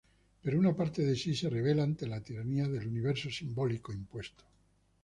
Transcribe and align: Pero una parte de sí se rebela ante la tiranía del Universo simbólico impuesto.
Pero 0.41 0.57
una 0.57 0.75
parte 0.75 1.03
de 1.03 1.15
sí 1.15 1.35
se 1.35 1.47
rebela 1.47 1.83
ante 1.83 2.07
la 2.07 2.21
tiranía 2.23 2.67
del 2.67 2.87
Universo 2.87 3.29
simbólico 3.29 3.93
impuesto. 3.93 4.43